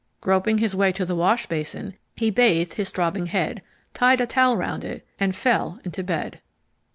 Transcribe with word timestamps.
Groping 0.19 0.57
his 0.57 0.75
way 0.75 0.91
to 0.93 1.05
the 1.05 1.15
wash 1.15 1.45
basin, 1.45 1.95
he 2.15 2.31
bathed 2.31 2.73
his 2.73 2.89
throbbing 2.89 3.27
head, 3.27 3.61
tied 3.93 4.19
a 4.19 4.25
towel 4.25 4.57
round 4.57 4.83
it, 4.83 5.05
and 5.19 5.35
fell 5.35 5.79
into 5.83 6.01
bed. 6.01 6.41